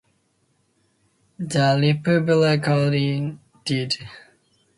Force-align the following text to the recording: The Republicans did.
The 1.37 1.77
Republicans 1.79 3.37
did. 3.65 3.97